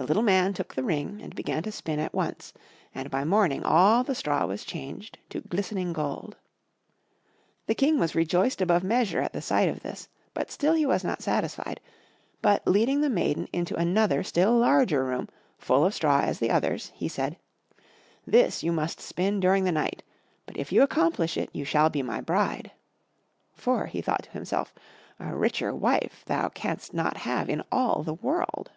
The 0.00 0.06
little 0.06 0.22
Man 0.22 0.54
took 0.54 0.76
the 0.76 0.84
ring 0.84 1.20
and 1.20 1.34
began 1.34 1.64
to 1.64 1.72
spin 1.72 1.98
at 1.98 2.14
once, 2.14 2.52
and 2.94 3.10
by 3.10 3.24
morning 3.24 3.64
all 3.64 4.04
the 4.04 4.14
straw 4.14 4.46
was 4.46 4.64
changed 4.64 5.18
to 5.30 5.40
glistening 5.40 5.92
gold. 5.92 6.36
The 7.66 7.74
King 7.74 7.98
was 7.98 8.14
rejoiced 8.14 8.60
above 8.60 8.84
measure 8.84 9.20
at 9.20 9.32
the 9.32 9.42
sight 9.42 9.68
of 9.68 9.80
this, 9.82 10.06
but 10.34 10.52
still 10.52 10.74
he 10.74 10.86
was 10.86 11.02
not 11.02 11.20
satisfied, 11.20 11.80
but, 12.40 12.64
leading 12.64 13.00
the 13.00 13.10
maiden 13.10 13.48
into 13.52 13.74
another 13.74 14.22
still 14.22 14.56
larger 14.56 15.04
room, 15.04 15.28
full 15.58 15.84
of 15.84 15.92
straw 15.92 16.20
as 16.20 16.38
the 16.38 16.52
others, 16.52 16.92
he 16.94 17.08
said, 17.08 17.36
"This 18.24 18.62
you 18.62 18.70
must 18.70 19.00
spin 19.00 19.40
during 19.40 19.64
the 19.64 19.72
night; 19.72 20.04
but 20.46 20.56
if 20.56 20.70
you 20.70 20.82
accomplish 20.82 21.36
it 21.36 21.50
you 21.52 21.64
shall 21.64 21.90
be 21.90 22.02
my 22.04 22.20
bride." 22.20 22.70
"For," 23.52 23.88
thought 23.88 24.26
he 24.26 24.26
to 24.26 24.30
himself, 24.30 24.72
"a 25.18 25.34
richer 25.34 25.74
wife 25.74 26.22
thou 26.24 26.50
canst 26.50 26.94
not 26.94 27.16
have 27.16 27.50
in 27.50 27.64
all 27.72 28.04
the 28.04 28.14
world." 28.14 28.70